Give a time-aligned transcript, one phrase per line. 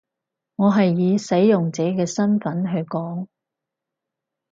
[0.55, 3.27] 我係以使用者嘅身分去講